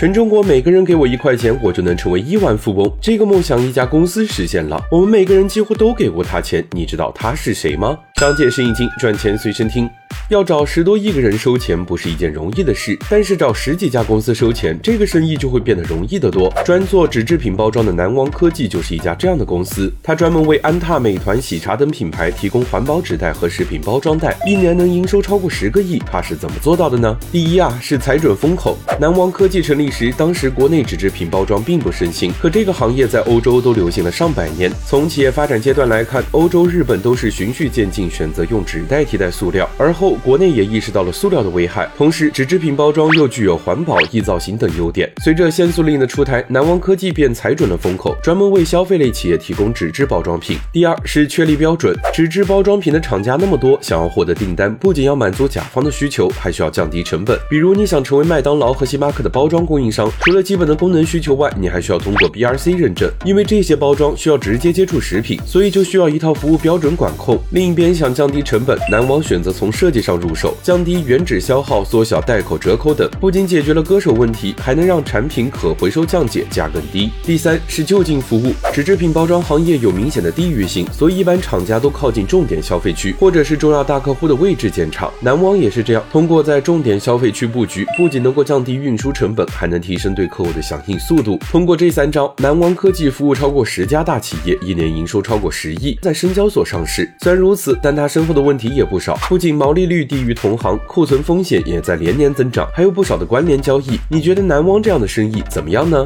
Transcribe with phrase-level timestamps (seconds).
[0.00, 2.90] 全中国每个人给我一块钱，我就能成为亿万富翁。
[3.02, 4.82] 这个梦想，一家公司实现了。
[4.90, 7.98] 我们每个人几乎都给过他钱，你知道他是谁吗？
[8.20, 9.88] 商界生意经，赚钱随身听。
[10.28, 16.52] 要找十多亿个人收钱不是一件容易的事，但是找十几家公司收钱，这个生意就会变得容易得多。
[16.62, 25.98] 专做纸制品包装的南王科技就是一家这样的公司，它专门为安踏、美团、喜茶等品牌提供环保纸袋和食品包装袋，一年能营收超过十个亿。
[26.00, 27.16] 它是怎么做到的呢？
[27.32, 28.76] 第一啊，是踩准风口。
[29.00, 34.70] 南王科技成立时，当时国内纸制品包装并不盛行，可这个行业在欧洲都流行了上百年。
[34.86, 45.10] 从企业发展阶段来看，欧洲、日本都是循序渐进，选择用纸袋替代塑料，而后国内也意识到了塑料的危害，同时纸制品包装又具有环保、易造型等优点。
[45.22, 50.58] 随着限塑令的出台，南王科技便踩准了风口，专门为消费类企业提供纸质包装品。
[50.72, 57.38] 第二是确立标准，纸质包装品的厂家那么多，想要获得订单，不仅要满足甲方的需求，还需要降低成本。
[57.48, 67.38] 比如你想成为麦当劳和星巴克的包装供应商，除了基本的功能需求外，你还需要通过 BRC 认证，因为这些包装需要直接接触食品，所以就需要一套服务标准管控。
[67.52, 71.04] 另一边想降低成本，南王选择从设计上入手，降低。
[71.06, 77.10] 原纸消耗、缩小袋口折扣等，不仅解决了割手问题，还能让产品可回收降解，价更低。
[77.22, 85.12] 第三是就近服务，纸制品包装行业有明显的地域性，所以一般厂家都靠近重点消费区或者是重要大客户的位置建厂。
[85.20, 91.38] 南王也是这样，通过在重点消费区布局，不仅能够降低运输成本，还能提升对客户的响应速度。
[91.50, 97.12] 通过这三招，南王科技服务超过十家大企业，一年营收超过十亿，在深交所上市。
[97.20, 100.78] 虽然如此，但但他身后的问题也不少，不仅毛利率低于同行。
[100.86, 103.98] 库存风险也在连年增长，还有不少的关联交易。
[104.08, 106.04] 你觉得南汪这样的生意怎么样呢？